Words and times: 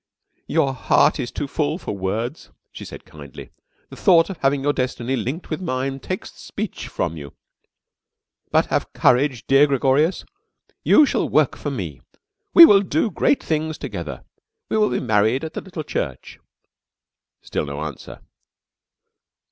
"Your 0.47 0.73
heart 0.73 1.19
is 1.19 1.29
too 1.29 1.47
full 1.47 1.77
for 1.77 1.95
words," 1.95 2.49
she 2.71 2.83
said 2.85 3.05
kindly. 3.05 3.51
"The 3.89 3.95
thought 3.95 4.31
of 4.31 4.37
having 4.39 4.63
your 4.63 4.73
destiny 4.73 5.15
linked 5.15 5.51
with 5.51 5.61
mine 5.61 5.99
takes 5.99 6.33
speech 6.33 6.87
from 6.87 7.17
you. 7.17 7.33
But 8.49 8.65
have 8.71 8.93
courage, 8.93 9.45
dear 9.45 9.67
Gregorius. 9.67 10.25
You 10.83 11.05
shall 11.05 11.29
work 11.29 11.55
for 11.55 11.69
me. 11.69 12.01
We 12.51 12.65
will 12.65 12.81
do 12.81 13.11
great 13.11 13.43
things 13.43 13.77
together. 13.77 14.23
We 14.69 14.77
will 14.77 14.89
be 14.89 14.99
married 14.99 15.43
at 15.43 15.53
the 15.53 15.61
little 15.61 15.83
church." 15.83 16.39
Still 17.43 17.67
no 17.67 17.81
answer. 17.81 18.21